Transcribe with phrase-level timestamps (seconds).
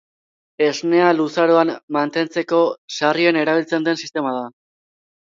[0.67, 2.65] Esnea luzaroan mantentzeko
[2.99, 4.47] sarrien erabiltzen den sistema da.